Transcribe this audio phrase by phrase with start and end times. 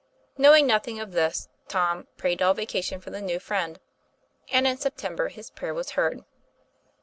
[0.35, 3.79] Knowing nothing of this, Tom prayed all vaca tion for the new friend;
[4.51, 6.23] and in September his prayer was heard.